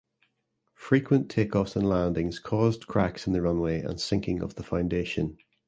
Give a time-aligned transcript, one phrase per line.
[0.73, 5.37] Frequent takeoffs and landings caused cracks in the runway and sinking of the foundation.